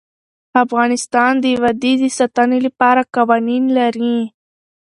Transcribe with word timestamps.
افغانستان 0.63 1.33
د 1.43 1.45
وادي 1.63 1.93
د 2.01 2.03
ساتنې 2.17 2.59
لپاره 2.67 3.01
قوانین 3.15 3.63
لري. 3.77 4.17